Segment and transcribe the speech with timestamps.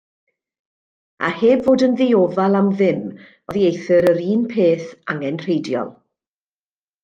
[1.27, 3.05] A heb fod yn ddiofal am ddim
[3.51, 5.97] oddieithr yr un peth angenrheidiol.